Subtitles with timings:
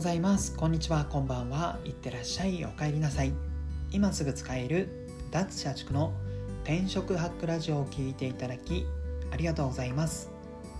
[0.00, 0.56] ございます。
[0.56, 1.04] こんにちは。
[1.04, 1.78] こんばんは。
[1.84, 2.64] いってらっしゃい。
[2.64, 3.34] お帰りなさい。
[3.90, 4.88] 今すぐ使える
[5.30, 6.14] 脱社畜の
[6.64, 8.86] 転職ハックラジオを聞いていただき
[9.30, 10.30] ありがとうございます。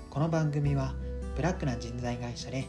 [0.08, 0.94] この番組は
[1.36, 2.66] ブラックな人材会社で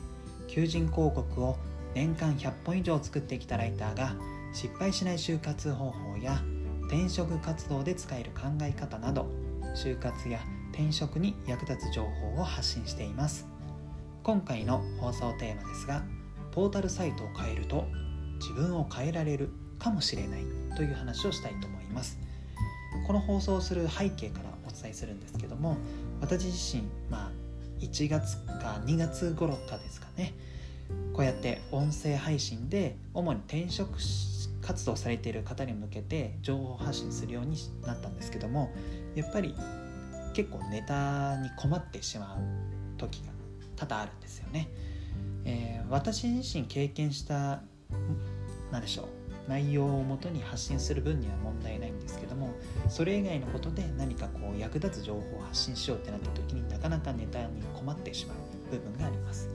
[0.49, 1.55] 求人広告を
[1.95, 4.13] 年間100本以上作ってきたライターが
[4.51, 6.43] 失敗しない就活方法や
[6.89, 9.31] 転職活動で使える考え方など
[9.73, 10.41] 就活や
[10.73, 13.47] 転職に役立つ情報を発信しています。
[14.21, 16.03] 今回の放送テーマですが
[16.51, 17.87] ポータルサイトを変えると
[18.39, 20.43] 自分を変えられるかもしれない
[20.75, 22.19] という話をしたいと思います
[23.07, 25.77] この放送をする背景からお伝えするんですけども
[26.19, 27.31] 私自身まあ
[27.79, 30.33] 1月か2月頃かですかね
[31.13, 33.97] こうやって音声配信で主に転職
[34.61, 38.71] 活動されている方に向けて情報発信するようになったんですけども
[39.15, 39.55] やっぱり
[40.33, 43.31] 結構ネタに困ってしまう時が
[43.75, 44.69] 多々あるんですよね。
[45.91, 47.61] 私自身経験した
[48.71, 52.53] 何でしょう内容をもとに発信する分には問題ないんですけども
[52.87, 58.37] それ以外のことで何かこう役立つ情報を発信しようってなった時になかなかネタに困ってしまう
[58.71, 59.49] 部分があります。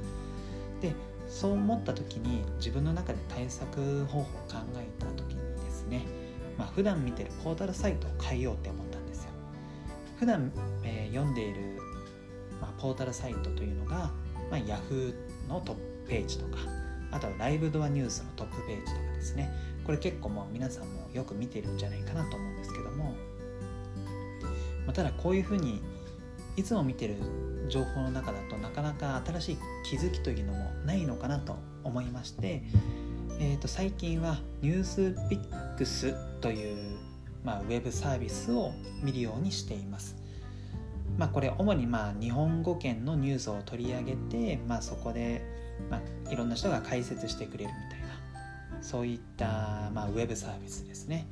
[0.83, 0.93] で
[1.27, 6.03] そう思った時に自分の中で対策方法を考えた時にですね、
[6.59, 9.31] まあ、普段見てるポータルサイトを変えようって思ったんですよ。
[10.21, 10.53] 普段、
[10.85, 11.79] えー、読んでいる、
[12.61, 14.13] まあ、ポータルサイトというのが、
[14.51, 15.15] まあ、Yahoo
[15.49, 16.59] のトップページとか
[17.11, 19.51] あとはライブドアニュースのトップページとかですね
[19.85, 23.15] これ結構もう皆さんもよく見てるんじゃないかなと思うんですけども、
[24.85, 25.81] まあ、ただこういうふうに
[26.57, 27.17] いつも見てる
[27.69, 32.63] 情報の中だとなかなか新しい気づきというのもないのかなと思いまして、
[33.39, 36.97] えー、と最近はニュースピックスという、
[37.45, 38.73] まあ、ウェブサービスを
[39.03, 40.17] 見るようにしています。
[41.19, 45.43] まあ、これ主にまあ日本語圏のニュースを取り上げて、まあ、そこで、
[45.91, 51.27] まあ、いろんな人が解説してくれるみたいなそういった、まあ、ウェブサービスですね。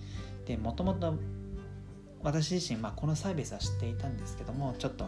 [0.46, 1.14] でもともと
[2.22, 5.06] 私自身、まあ、このサービスは知っていたんですけどもちょっと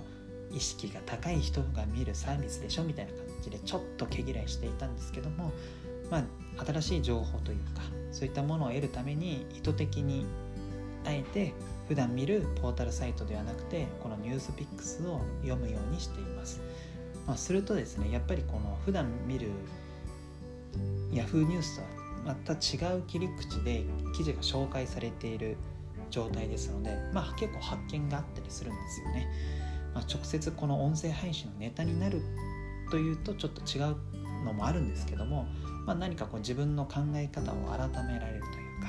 [0.53, 5.51] 意識が高い人が見るサービスでしょみたいな感じでちょっと毛嫌いしていたんですけども、
[6.11, 7.83] まあ、新しい情報というか
[8.13, 10.27] そういったものを得るために意図的に
[11.05, 11.55] あえて
[11.89, 16.61] 普段見るポータルサイトではなくてこのニュースピックスを読むようにしています、
[17.27, 19.51] まあ、するとですねやっぱりこの普段見る
[21.13, 21.89] Yahoo ニュースとは
[22.27, 23.85] また違う切り口で
[24.17, 25.57] 記事が紹介されている
[26.11, 29.29] 状態ですので、まあ、結構発見があったりするんですよね、
[29.95, 32.21] まあ、直接この音声配信のネタになる
[32.91, 33.97] というとちょっと違う
[34.45, 35.47] のもあるんですけども、
[35.87, 38.89] まあ、何かこう自分の考え方を改められるというか、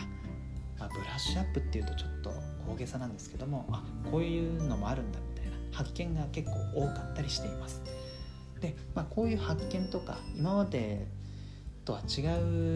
[0.79, 7.81] まあ、ブラッシュアップっていうとちょっと大げさなんですけどもあこういうのもあるんだみたいな発見が結構多かったりしています。
[8.59, 11.07] で、まあ、こういう発見とか今まで
[11.85, 12.21] とは違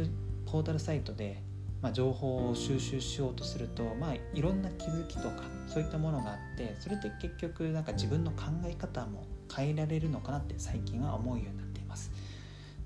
[0.03, 0.09] う
[0.45, 1.41] ポータルサイトで、
[1.81, 12.11] まあ、情報を収集しようとすると、まあ、いろんな気づきとかそういったものがあってそれって結局なんか自分の考え方も変えられるのかなって最近は思うようになっています。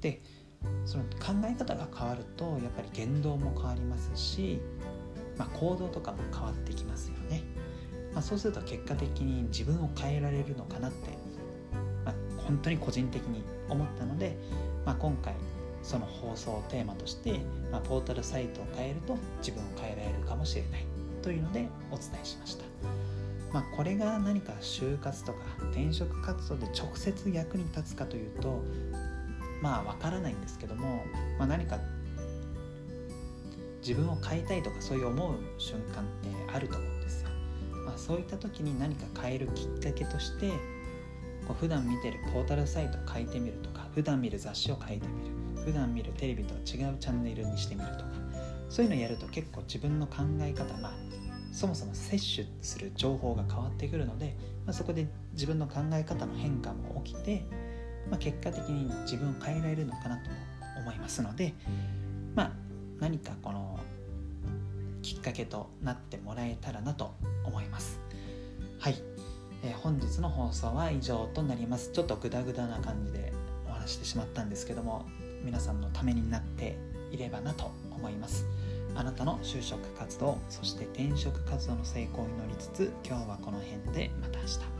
[0.02, 0.22] で
[0.86, 4.60] その考え方が変わるとやっぱり言動も変わりますし
[5.38, 7.44] まあ、行動とかも変わってきますよね、
[8.14, 11.10] まあ、そうすると結果的に自分を変えられるのかなって、
[12.06, 14.38] まあ、本当に個人的に思ったので、
[14.86, 15.34] まあ、今回
[15.84, 17.40] その放送をテーマとして、
[17.72, 20.86] まあ、ポータルサイトを変えると自分を変えられるかもしれない
[21.22, 22.66] というのでお伝えしました。
[23.54, 25.40] まあ、これが何か就活とか
[25.72, 28.62] 転職活動で直接役に立つかというと
[29.62, 31.06] まあわからないんですけども、
[31.40, 31.80] まあ、何か
[33.86, 37.30] 自分を変えたいとかそういう思う瞬間ってあると思うんですよ。
[37.86, 40.50] まあ、そういった時に何か変えるきっかけとして
[41.48, 48.06] こう普段見てるポータルサイトを変えてみるとか普段見る雑誌を変えてみる普段見るテレビとは違うチャンネルにしてみるとか
[48.70, 50.94] そういうのをやると結構自分の考え方まあ
[51.52, 54.36] そもそも摂取する情報が変わってくるので、
[54.66, 57.46] まあ、そこで自分の考え方の変化も起きて、
[58.10, 60.30] まあ、結果的に自分を変えられるのかなと
[60.82, 61.54] 思いますので
[62.34, 62.65] まあ
[63.00, 63.80] 何かこの
[65.02, 67.14] きっかけとなってもらえたらなと
[67.44, 68.00] 思います。
[68.80, 68.96] はい、
[69.64, 71.92] えー、本日の放送は以上となります。
[71.92, 73.34] ちょっとグダグダな感じで
[73.68, 75.06] お話してしまったんですけども
[75.44, 76.78] 皆さんのためになって
[77.12, 78.46] いればなと思います。
[78.96, 84.75] あなたの就職活動そして転職活動の成功を祈りつつ今日はこの辺でまた明日。